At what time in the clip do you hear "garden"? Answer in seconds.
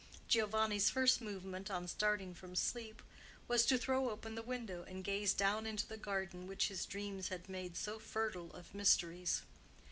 5.95-6.47